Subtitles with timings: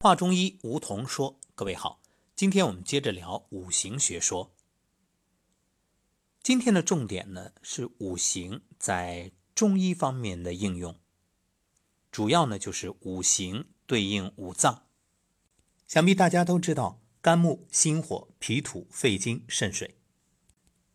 [0.00, 2.00] 华中医吴桐说：“各位好，
[2.36, 4.54] 今天我们接着聊五行学说。
[6.40, 11.00] 今天的重点呢是五行在中医方面的应用，
[12.12, 14.86] 主要呢就是五行对应五脏。
[15.88, 19.96] 想必大家都知道，肝木心火，脾土肺金肾水，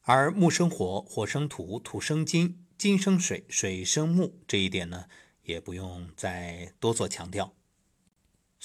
[0.04, 5.10] 而木生火，火生土，土生金，金生水，水生木，这一点呢
[5.42, 7.48] 也不用再多做强调。”《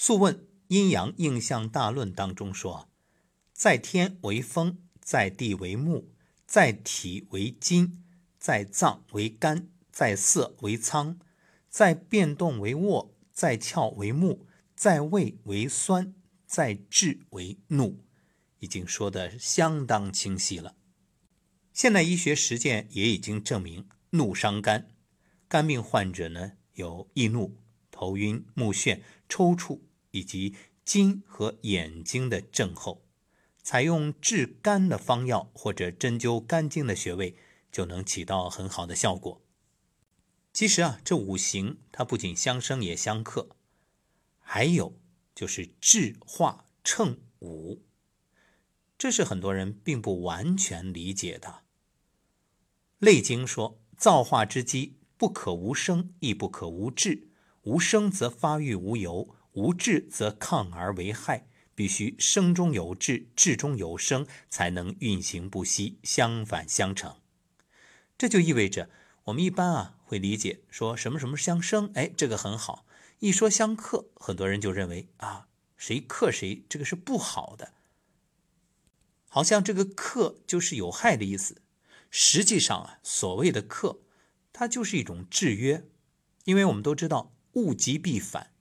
[0.01, 0.33] 素问·
[0.69, 2.89] 阴阳应象大论》当中说
[3.51, 6.13] ：“在天为风，在地为木，
[6.47, 8.05] 在体为金，
[8.39, 11.19] 在脏为肝，在色为苍，
[11.67, 18.05] 在变动为卧，在窍为木，在味为酸，在志为怒。”
[18.59, 20.77] 已经说的相当清晰了。
[21.73, 24.87] 现代医学实践也已经证明，怒伤肝，
[25.49, 27.57] 肝病患者呢有易怒、
[27.91, 29.81] 头晕、目眩、抽搐。
[30.11, 33.05] 以及筋和眼睛的症候，
[33.61, 37.35] 采用治肝的方药或者针灸肝经的穴位，
[37.71, 39.41] 就能起到很好的效果。
[40.51, 43.55] 其实啊，这五行它不仅相生也相克，
[44.39, 44.99] 还有
[45.35, 47.83] 就是治化称五，
[48.97, 51.47] 这是很多人并不完全理解的。
[53.05, 57.29] 《内经》说：“造化之机，不可无生，亦不可无治。
[57.61, 67.17] 无生则发育无由。”无智则抗而为害，必须生中有治，治中有生，才能运行不息，相反相成。
[68.17, 68.89] 这就意味着，
[69.25, 72.85] 我们一般啊会理解说什么什么相生，哎，这个很好。
[73.19, 77.73] 一说相克，很多人就认为啊，谁克谁，这个是不好的，
[79.27, 81.61] 好像这个克就是有害的意思。
[82.09, 83.99] 实际上啊，所谓的克，
[84.53, 85.85] 它就是一种制约，
[86.45, 88.51] 因为我们都知道物极必反。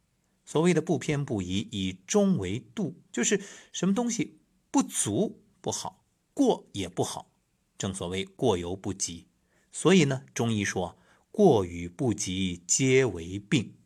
[0.49, 7.31] 所谓的不偏不倚，以中为度，就是什么东西不足不好，过也不好。
[7.77, 9.27] 正所谓过犹不及。
[9.71, 10.99] 所以呢，中医说
[11.31, 13.77] 过与不及皆为病。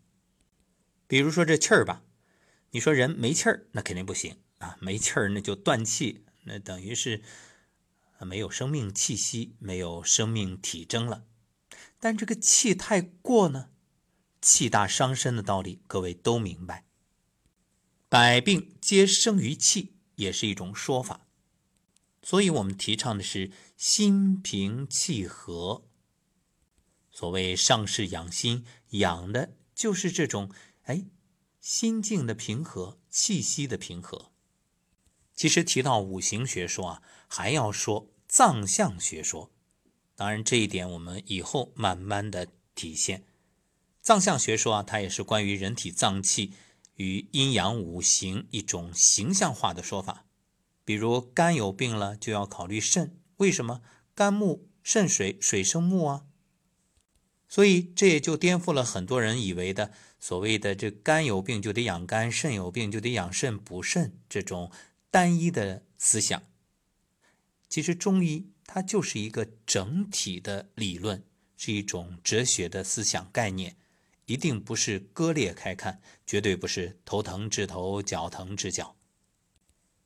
[1.08, 2.04] 比如说这气儿吧，
[2.70, 7.22] 你说人没气儿，那肯定不行啊，没气儿那就断气，那等于是
[8.20, 11.24] 没有生命气息，没有生命体征了。
[11.98, 13.70] 但这个气太过呢？
[14.42, 16.84] 气大伤身的道理，各位都明白。
[18.08, 21.28] 百病皆生于气，也是一种说法。
[22.22, 25.88] 所以，我们提倡的是心平气和。
[27.10, 30.50] 所谓上士养心，养的就是这种
[30.82, 31.06] 哎
[31.60, 34.32] 心境的平和，气息的平和。
[35.34, 39.50] 其实提到五行学说啊，还要说藏象学说。
[40.14, 43.24] 当然，这一点我们以后慢慢的体现。
[44.02, 46.52] 藏象学说啊，它也是关于人体脏器
[46.96, 50.26] 与阴阳五行一种形象化的说法。
[50.84, 53.80] 比如肝有病了，就要考虑肾，为什么？
[54.16, 56.24] 肝木肾水，水生木啊。
[57.48, 64.72] 所以这也就颠覆了很多人以为的所谓的这肝有病就得养肝，肾有病就得养肾补肾这种
[65.12, 66.42] 单一的思想。
[67.68, 71.24] 其实中医它就是一个整体的理论，
[71.56, 73.76] 是一种哲学的思想概念。
[74.26, 78.96] 一定不是割裂开看，绝对不是头疼治头，脚疼治脚。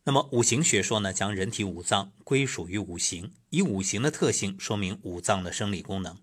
[0.04, 6.16] 那么五行学说呢，将人体五脏归属于五行，以五行的特性说明五脏的生理功能。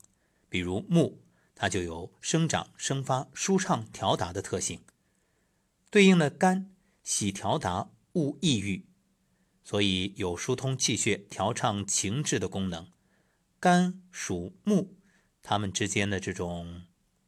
[0.49, 1.21] 比如木，
[1.53, 4.81] 它就有生长、生发、舒畅、调达的特性，
[5.89, 6.71] 对应的肝，
[7.03, 8.85] 喜调达，恶抑郁，
[9.63, 12.87] 所以有疏通气血、调畅情志的功能。
[13.59, 14.95] 肝属木，
[15.41, 16.83] 它们之间的这种。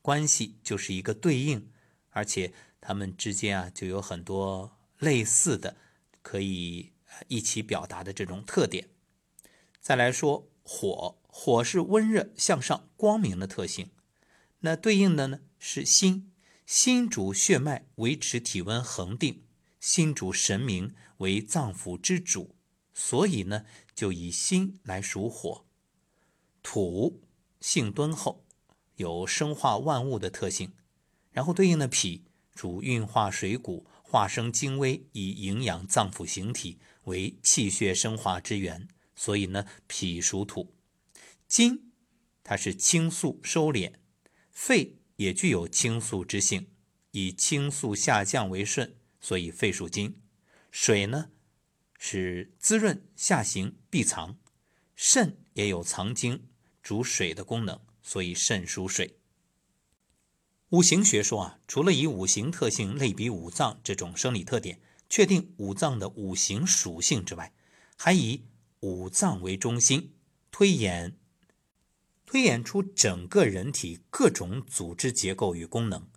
[0.06, 1.72] 关系就是一个对应，
[2.12, 5.78] 而且它们之间啊就有很多类似的，
[6.22, 6.92] 可以
[7.28, 8.90] 一起表达的这种特点。
[9.82, 13.90] 再来说火，火是温热向上、光明的特性，
[14.60, 16.32] 那对应的呢是心，
[16.68, 19.42] 心主血脉，维持体温恒定；
[19.80, 22.56] 心主神明，为脏腑之主，
[22.94, 23.66] 所以呢
[23.96, 25.66] 就以心来属火。
[26.62, 27.24] 土
[27.60, 28.45] 性敦厚。
[28.96, 30.74] 有生化万物的特性，
[31.32, 38.88] 然后对应的脾主运化水谷，化生精微，以营养脏腑形体，为气血生化之源。
[39.16, 40.76] 所以呢，脾属土。
[41.48, 41.92] 金
[42.44, 43.94] 它是清肃收敛，
[44.52, 46.68] 肺也具有清肃之性，
[47.12, 50.22] 以清肃下降为顺，所以肺属金。
[50.72, 51.32] 水呢
[51.98, 54.38] 是滋润下行闭藏，
[54.96, 56.48] 肾也有藏精
[56.84, 57.80] 主水的功能。
[58.08, 59.18] 所以肾属水，
[60.70, 64.80] 五行学说啊，除了以五行特性类比五脏这种生理特点，
[65.10, 67.52] 确定五脏的五行属性之外，
[67.98, 68.44] 还以
[68.82, 70.14] 五脏为中心，
[70.52, 71.18] 推演
[72.28, 76.08] 推演出整个人体各种组织结构与功能，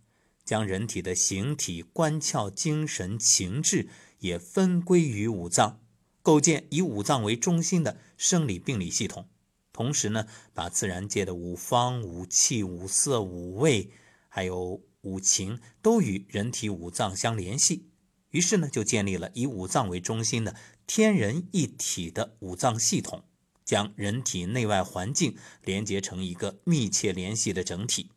[0.45, 3.89] 将人体的形体、官窍、精神、情志
[4.19, 5.81] 也分归于五脏，
[6.21, 9.27] 构建以五脏为中心的生理病理系统。
[9.79, 13.93] 同时呢，把自然界的五方、五气、五色、五味，
[14.29, 17.89] 还有五情，都与人体五脏相联系。
[18.31, 23.23] 于是呢，就建立了以五脏为中心的天人一体的五脏系统，
[23.65, 28.11] 将人体内外环境连接成一个密切联系的整体。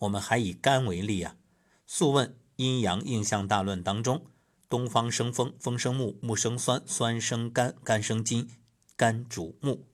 [0.00, 1.36] 我们还以肝为例啊，
[1.86, 4.26] 《素问·阴阳应象大论》当中，
[4.68, 8.50] 东方生风，风生木，木生酸，酸生肝，肝生金，
[8.98, 9.86] 肝主木。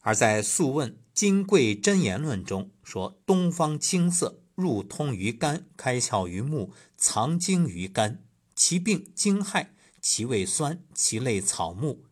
[0.00, 8.24] 而在《素问·金匮真言论》中说：“东方青色，入通于肝，开窍于目，藏精于肝。
[8.54, 9.68] 其病惊骇，
[10.00, 12.04] 其味酸，其类草木，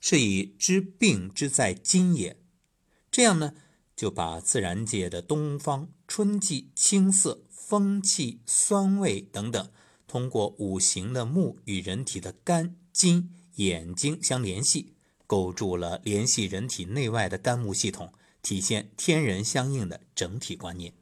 [0.00, 2.38] 是以知病之在筋也。”
[3.10, 3.54] 这样呢，
[3.94, 9.70] 就把自然界的东方春季青色、风气、酸味等等，
[10.06, 14.95] 通过五行的木与人体的肝、筋、眼睛相联系。
[15.26, 18.12] 构筑了联系人体内外的肝木系统，
[18.42, 20.94] 体现天人相应的整体观念。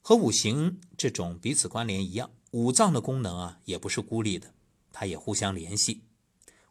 [0.00, 4.54] 和五行这种彼此关联一样，五脏的功能啊也不是孤立的，
[4.92, 6.02] 它也互相联系。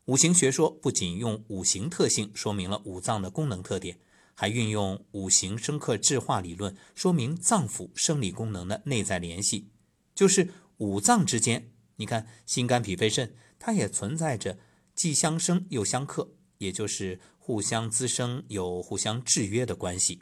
[0.05, 3.99] 五行学说不仅用五行特性说明了五脏的功能特点，
[4.33, 9.69] 还运用五行生克制化理论说明脏腑生理功能的内在联系。
[10.13, 14.59] 就是五脏之间，你看心肝脾肺肾，它也存在着。
[14.95, 20.21] 既相生又相克，也就是互相滋生又互相制约的关系。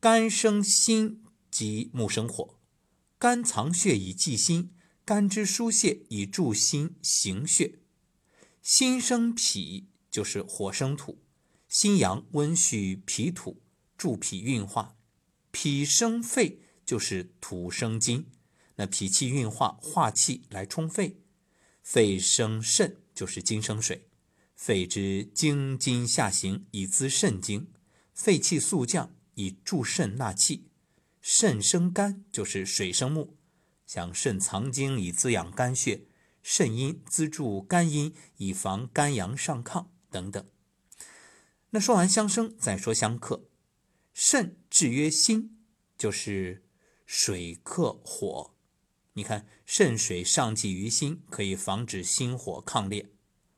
[0.00, 2.58] 肝生心，即木生火；
[3.18, 4.74] 肝藏血以济心，
[5.04, 7.80] 肝之疏泄以助心行血。
[8.62, 11.18] 心生脾，就是火生土；
[11.68, 13.62] 心阳温煦脾土，
[13.96, 14.96] 助脾运化。
[15.50, 18.26] 脾生肺，就是土生金，
[18.76, 21.20] 那脾气运化，化气来充肺。
[21.82, 22.96] 肺生肾。
[23.20, 24.08] 就是金生水，
[24.54, 27.70] 肺之精金下行以滋肾精，
[28.14, 30.70] 肺气速降以助肾纳气。
[31.20, 33.36] 肾生肝就是水生木，
[33.84, 36.06] 像肾藏精以滋养肝血，
[36.42, 40.42] 肾阴资助肝阴以防肝阳上亢等等。
[41.72, 43.50] 那说完相生，再说相克。
[44.14, 45.58] 肾制约心，
[45.98, 46.64] 就是
[47.04, 48.54] 水克火。
[49.14, 53.10] 你看，肾水上济于心，可以防止心火抗烈。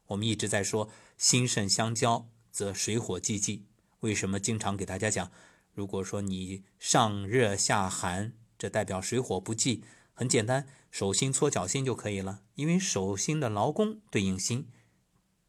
[0.06, 0.88] 我们一直在说
[1.18, 3.66] 心肾相交则水火既济。
[4.00, 5.30] 为什么经常给大家讲？
[5.74, 9.84] 如果说你上热下寒，这代表水火不济。
[10.14, 12.42] 很简单，手心搓脚心就可以了。
[12.54, 14.68] 因为手心的劳宫对应心，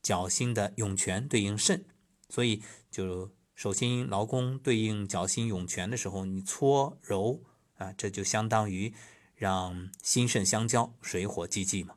[0.01, 1.85] 脚心的涌泉对应肾，
[2.29, 2.61] 所以
[2.91, 7.41] 就手心劳宫对应脚心涌泉的时候，你搓揉
[7.75, 8.93] 啊，这就相当于。
[9.43, 11.95] 让心肾相交，水火既济嘛。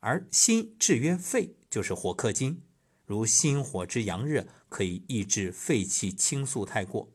[0.00, 2.60] 而心制约肺，就是火克金，
[3.06, 7.12] 如心火之阳热，可以抑制肺气倾肃太过。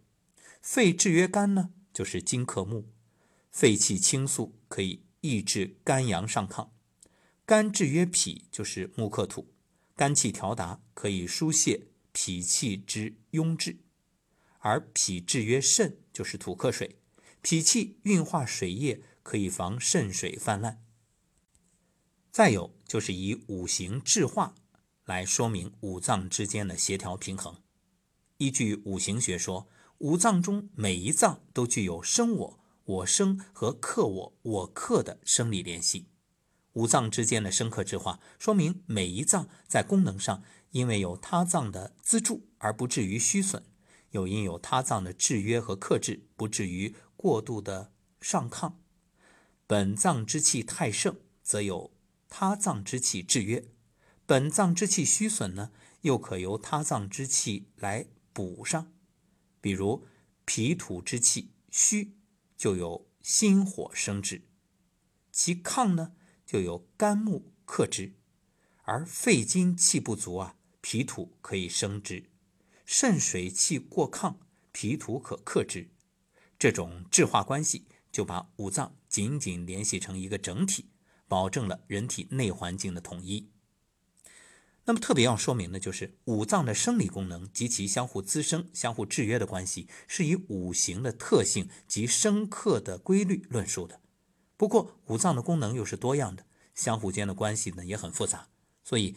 [0.62, 2.86] 肺制约肝呢，就是金克木，
[3.52, 6.70] 肺气倾肃可以抑制肝阳上亢。
[7.46, 9.54] 肝制约脾，就是木克土，
[9.98, 13.80] 肝气调达可以疏泄脾气之壅滞。
[14.60, 16.96] 而脾制约肾，就是土克水，
[17.42, 19.04] 脾气运化水液。
[19.28, 20.82] 可以防肾水泛滥。
[22.32, 24.56] 再有就是以五行制化
[25.04, 27.62] 来说明五脏之间的协调平衡。
[28.38, 29.68] 依据五行学说，
[29.98, 36.08] 五脏中每一脏都具有生我、我生和克我、我克的生理联系。
[36.72, 40.42] 五脏之间的生克制化，说明每一脏在功能上
[40.72, 43.66] 因为有他脏的资助而不至于虚损，
[44.12, 48.76] 又因有他脏的制约和克制，不至于过度的上亢。
[49.66, 51.92] 本脏之气太盛，则有
[52.30, 53.64] 他脏之气制约；
[54.26, 55.72] 本脏之气虚损呢，
[56.02, 58.94] 又可由他脏之气来补上。
[59.60, 60.08] 比如
[60.46, 62.16] 脾土之气虚，
[62.56, 64.44] 就有心火生之；
[65.32, 66.14] 其亢呢，
[66.46, 68.14] 就有肝木克之。
[68.84, 72.30] 而肺金气不足啊，脾土可以生之；
[72.86, 74.38] 肾水气过亢，
[74.72, 75.90] 脾土可克之。
[76.60, 77.86] 这种质化关系。
[78.10, 80.86] 就把五脏紧紧联系成一个整体，
[81.28, 83.52] 保证了人体内环境的统一。
[84.86, 94.00] 那么特别要说明的就是，五脏的生理功能及其相互滋生、相互制约的关系，是以五行的特性及生克的规律论述的。
[94.56, 98.48] 不过，五脏的功能又是多样的，相互间的关系呢也很复杂，
[98.84, 99.16] 所以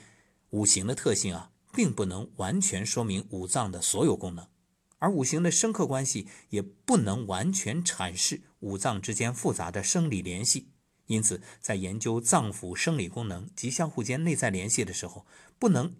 [0.50, 4.46] 五行的特性啊，并不能完全说明五脏的所有功能，
[5.00, 10.68] 而五行的生克关系也不能完全阐释五脏之间复杂的生理联系。
[11.06, 15.26] 因此，在研究脏腑生理功能及相互间内在联系的时候，
[15.58, 15.96] 不能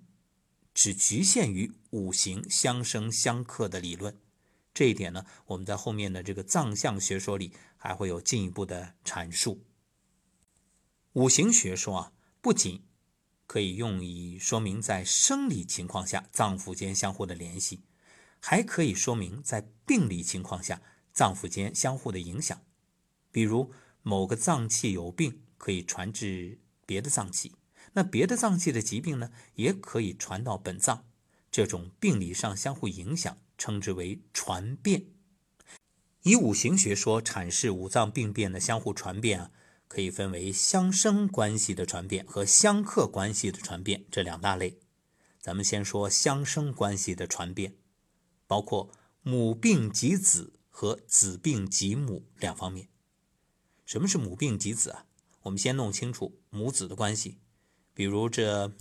[0.72, 4.16] 只局限于五行相生相克的理论。
[4.72, 9.64] 这一点呢，我们在后面的这个脏象学说里还会有进一步的阐述。
[11.14, 12.84] 五行学说啊，不仅
[13.48, 17.80] 可以用以说明在生理情况下脏腑间相互的联系，
[18.40, 20.82] 还可以说明在病理情况下
[21.12, 22.60] 脏腑间相互的影响，
[23.30, 23.72] 比如。
[24.02, 27.50] 某个脏器有病，可以传至别的脏器；
[27.92, 31.04] 那别的脏器的疾病呢，也可以传到本脏。
[31.50, 35.04] 这种病理上相互影响，称之为传变。
[36.22, 39.50] 以五行学说阐释五脏病变的相互传变啊，
[39.86, 44.78] 可以分为相生关系的传变和相克关系的传变这两大类。
[45.38, 47.74] 咱们先说相生关系的传变，
[48.50, 48.90] 包括
[49.22, 52.88] 母病及子和子病及母两方面。
[53.86, 55.06] 什么是母病及子啊？
[55.42, 57.38] 我们先弄清楚母子的关系。
[57.94, 58.74] 比如这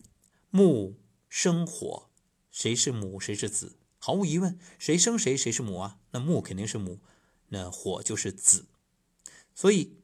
[0.49, 2.09] 木生火，
[2.49, 3.77] 谁是母谁是子？
[3.99, 5.99] 毫无疑问，谁生谁谁是母啊？
[6.13, 6.99] 那木肯定是母，
[7.49, 8.65] 那火就是子。
[9.53, 9.99] 所以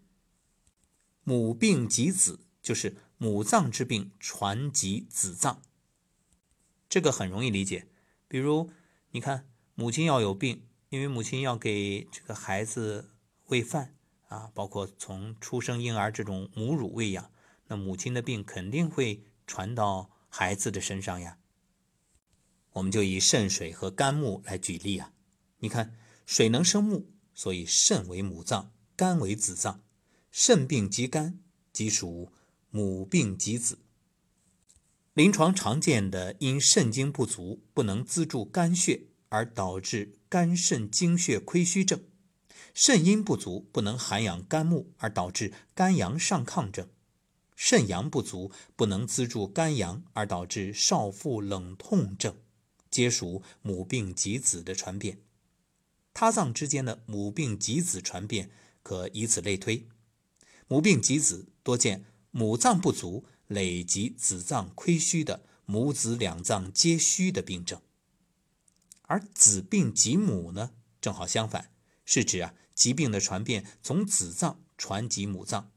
[1.23, 5.63] 母病及子就是母脏之病传及子脏，
[6.87, 7.87] 这个很容易理解。
[8.27, 8.69] 比如
[9.09, 13.11] 你看，母亲要有病，因为母亲要给这个孩子
[13.47, 13.91] 喂饭。
[14.27, 17.31] 啊，包括从出生婴儿这种母乳喂养，
[17.67, 21.37] 那母亲的病肯定会传到孩子的身上呀。
[22.71, 25.13] 我们就以肾水和肝木来举例啊。
[25.59, 27.05] 你看，水能生木，
[27.35, 29.83] 所以肾为母脏，肝为子脏。
[30.31, 31.39] 肾病及肝，
[31.71, 32.31] 即属
[32.71, 33.77] 母病及子。
[35.13, 39.05] 临床常见的因肾精不足，不能资助肝血，
[39.35, 42.01] 而导致肝肾精血亏虚症。
[42.73, 46.85] 肾阴不足，不能涵养肝木，而导致肝阳上亢症；
[47.53, 52.37] 肾阳不足，不能资助肝阳，而导致少腹冷痛症，
[52.89, 55.19] 皆属母病及子的传变。
[56.13, 58.49] 他脏之间的母病及子传变，
[58.83, 59.89] 可以此类推。
[60.69, 67.81] 母病及子多见母脏不足累及子脏亏虚的母子两脏皆虚的病症，
[69.07, 71.71] 而子病及母呢，正好相反，
[72.05, 72.53] 是指啊。
[72.75, 75.71] 疾病的传变从子脏传及母脏。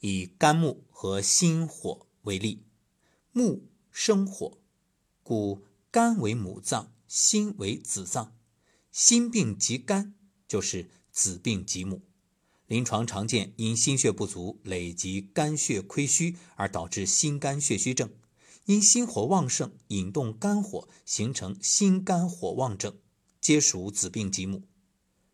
[0.00, 2.66] 以肝木和心火为例，
[3.32, 4.58] 木生火，
[5.22, 8.36] 故肝为母脏，心为子脏。
[8.92, 10.14] 心病及肝，
[10.46, 12.02] 就是子病及母。
[12.66, 18.10] 临床常见因心血不足累及肝血亏虚而导致心肝血虚症，
[18.66, 22.96] 因心火旺盛引动肝火形成心肝火旺症，
[23.38, 24.62] 皆属子病及母。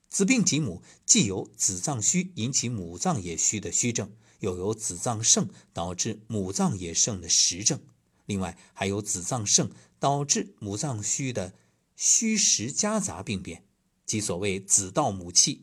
[0.09, 7.81] 子病及母，既有子脏虚引起母脏也虚的虚症，又有子脏盛导致母脏也盛的实症。
[8.27, 9.71] 另外还有子脏盛
[10.01, 11.55] 导致母脏虚的
[11.95, 13.65] 虚实夹杂病变，
[14.05, 15.63] 即所谓子盗母气。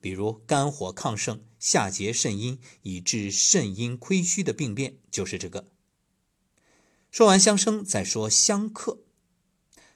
[0.00, 5.71] 比如肝火亢盛，下结肾阴，以致肾阴亏虚的病变，就是这个。
[7.12, 9.00] 说完相生，再说相克。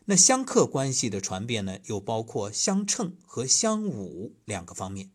[0.04, 5.10] 那相克关系的传变呢，又包括相称和相侮两个方面。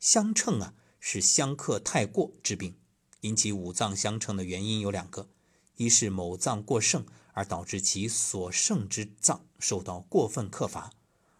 [0.00, 2.78] 相称啊，是相克太过之病，
[3.20, 5.28] 引起五脏相称的原因有两个：
[5.76, 7.04] 一是某脏过盛
[7.34, 10.92] 而导致其所盛之脏受到过分克伐；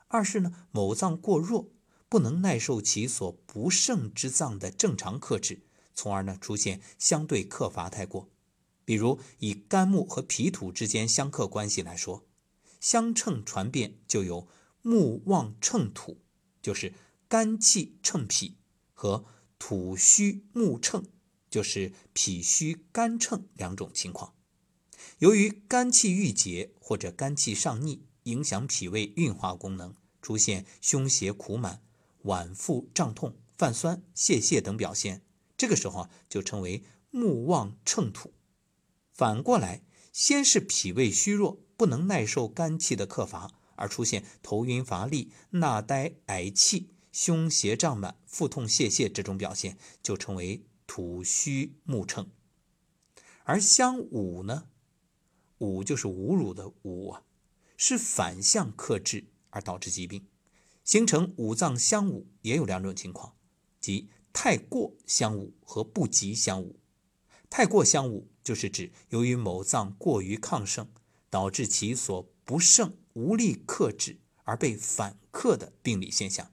[0.08, 1.70] 二是呢某脏过弱，
[2.10, 5.62] 不能耐受其所不盛之脏的正常克制，
[5.94, 8.28] 从而呢出现相对克伐太过。
[8.88, 12.24] 比如以肝木和脾土之间相克关系来说。
[12.80, 14.48] 相称传变就有
[14.80, 16.22] 木旺乘土，
[16.62, 16.94] 就是
[17.28, 18.56] 肝气乘脾，
[18.94, 19.26] 和
[19.58, 21.04] 土虚木乘，
[21.50, 24.32] 就是脾虚肝乘两种情况。
[25.18, 31.82] 由于肝气郁结或者肝气上逆，影响脾胃运化功能，出现胸胁苦满、
[32.22, 35.20] 脘腹胀痛、泛酸、泄泻等表现，
[35.58, 38.32] 这个时候啊就称为木旺乘土。
[39.18, 39.82] 反过来，
[40.12, 41.58] 先是脾胃虚弱。
[41.76, 52.30] 不能耐受肝气的克伐，而出现头晕乏力、纳呆嗳气、胸胁胀满、腹痛泄泻这种表现，就称为土虚木乘。
[53.42, 54.68] 而相侮呢，
[55.58, 57.24] 侮就是侮辱的侮啊，
[57.76, 60.26] 是反向克制而导致疾病，
[60.84, 63.34] 形成五脏相侮也有两种情况，
[63.80, 66.74] 即太过相侮和不及相侮。
[67.50, 70.88] 太过相侮就是指由于某脏过于亢盛，
[71.28, 76.50] 导致其所不胜无力克制而被反克的病理现象。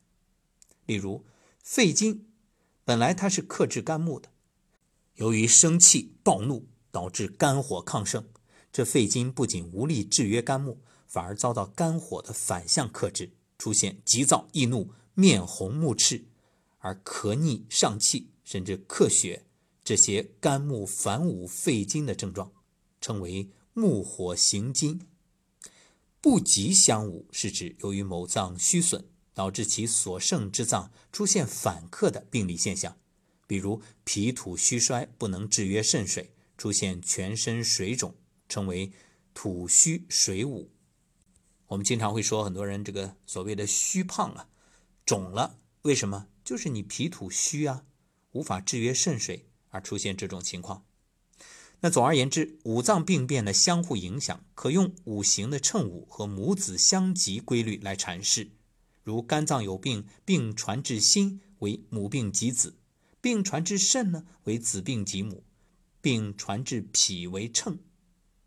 [0.85, 1.23] 例如
[1.63, 2.27] 肺经，
[2.83, 4.29] 本来它是克制肝木的，
[5.13, 8.25] 由于生气暴怒导致肝火亢盛。
[8.73, 16.25] 这肺经不仅无力制约肝木，反而遭到肝火的反向克制，出现急躁易怒、面红目赤，
[16.79, 19.45] 而咳逆上气，甚至咳血
[19.85, 22.51] 这些肝木反捂肺金的症状，
[22.99, 24.99] 称为木火行金。
[26.19, 32.97] 不及相捂是指由于某脏虚损，导致其所剩之脏出现反克的病理现象，
[33.47, 38.15] 比如脾土虚衰，不能制约肾水，出现全身水肿。
[38.47, 38.91] 称为
[39.33, 40.69] 土虚水捂。
[41.65, 44.47] 我们经常会说，很多人这个所谓的虚胖啊、
[45.03, 46.27] 肿了，为什么？
[46.43, 47.85] 就是你脾土虚啊，
[48.33, 50.85] 无法制约肾水而出现这种情况。
[51.81, 58.51] 那总而言之，五脏病变的相互影响，可用五行的称五和母子相及规律来阐释。
[59.03, 62.75] 如肝脏有病，病传至心为母病及子；
[63.19, 65.43] 病传至肾呢，为子病及母；
[66.01, 67.79] 病传至脾为称。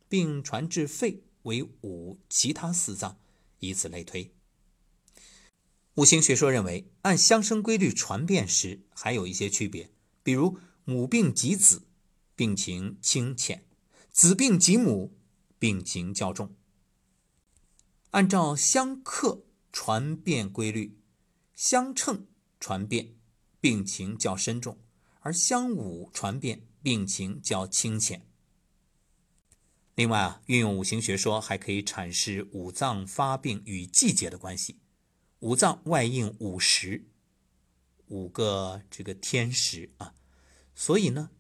[0.08, 3.18] 并传至肺为五，其他四脏，
[3.58, 4.32] 以此类推。
[5.96, 9.90] 五行学说认为，按相生规律传变时还有一些区别，
[10.22, 10.58] 比如
[10.88, 11.82] 母病及子，
[12.34, 13.58] 病情轻浅；
[14.10, 15.18] 子病及母，
[15.58, 16.56] 病情较重。
[18.12, 20.98] 按照相克传变规律，
[21.54, 22.26] 相称
[22.58, 23.16] 传变
[23.60, 24.78] 病情较深重，
[25.20, 28.26] 而相侮传变病情较轻浅。
[29.94, 34.78] 另外啊，运用五行学说还可以阐释五脏发病与季节的关系。
[35.40, 37.04] 五脏外应五时，
[38.06, 40.14] 五个这个天时啊，
[40.80, 41.30] 所以呢，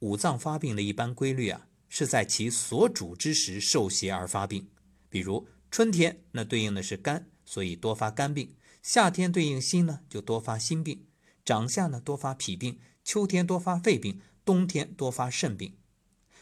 [0.00, 4.68] 五脏发病的一般规律啊，是在其所主之时受邪而发病。
[5.08, 11.06] 比如春天，那对应的是肝，所以多发肝病；夏天对应心呢，就多发心病；
[11.44, 15.76] 长夏呢，多发脾病；秋天多发肺病；冬天多发肾病。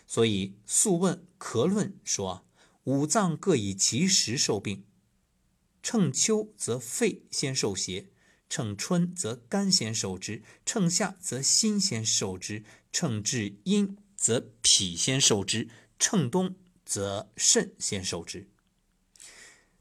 [0.06, 2.46] 所以《素问·咳论》说
[2.84, 4.86] ：“五脏各以其时受病，
[5.82, 8.08] 乘秋则肺先受邪，
[8.48, 18.48] 乘春则肝先受之，乘夏则心先受之，乘至阴则脾先受之，乘冬则肾先受之。”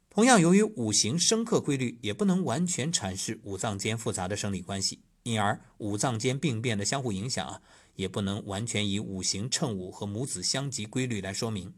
[0.10, 7.62] 同样，由于五行生克规律也不能完全阐释五脏间复杂的生理关系，因而五脏间病变的相互影响啊。
[7.98, 11.70] 也不能完全以五行称五和母子相及规律来说明。《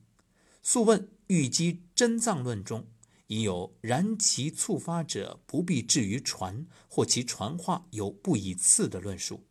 [0.61, 2.85] 素问·玉机真脏论》中
[3.29, 9.45] 已有“然其促发者不必至于传，或其传化有不以次”的论述。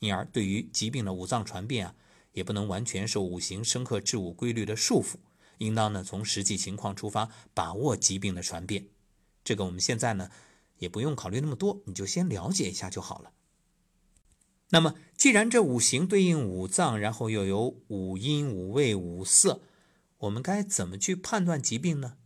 [0.00, 1.94] 因而，对于疾病的五脏传变啊，
[2.32, 5.14] 也不能完全受五行生克治五规律的束缚，
[5.56, 8.88] 应当呢从实际情况出发，把握疾病的传变。
[9.42, 10.28] 这个我们现在呢
[10.76, 13.32] 也不用考虑那么多，你就先了解一下就好了。
[14.68, 19.62] 那么，既然这五行对应五脏，然后又有五音、五味、五色，
[20.18, 22.18] 我们该怎么去判断疾病呢？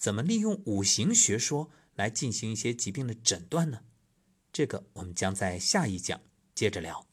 [0.00, 3.80] 怎么利用五行学说来进行一些疾病的诊断呢？
[4.50, 6.18] 这个我们将在下一讲
[6.54, 7.09] 接着聊。